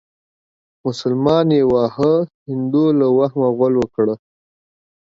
مسلمان 0.85 1.47
يې 1.57 1.61
واهه 1.73 2.13
هندو 2.47 2.85
له 2.99 3.07
وهمه 3.17 3.49
غول 3.57 3.73
وکړه. 3.77 4.15